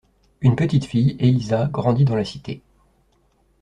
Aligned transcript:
Une 0.41 0.55
petite 0.55 0.85
fille, 0.85 1.15
Élisa 1.19 1.67
grandit 1.67 2.05
dans 2.05 2.15
la 2.15 2.25
Cité. 2.25 2.63